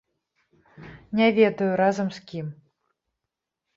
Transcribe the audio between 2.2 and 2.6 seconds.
кім.